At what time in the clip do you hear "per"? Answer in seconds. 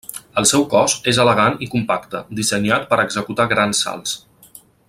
2.95-3.01